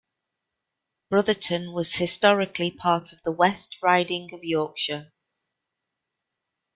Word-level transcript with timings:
Brotherton 1.11 1.73
was 1.73 1.93
Historically 1.93 2.71
part 2.71 3.13
of 3.13 3.21
the 3.21 3.31
West 3.31 3.77
Riding 3.83 4.33
of 4.33 4.43
Yorkshire. 4.43 5.11